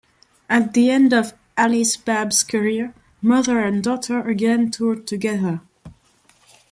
[0.49, 5.61] At the end of Alice Babs' career, mother and daughter again toured together.